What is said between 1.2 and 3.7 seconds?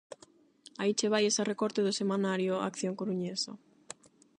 ese recorte do Semanario "Acción Coruñesa".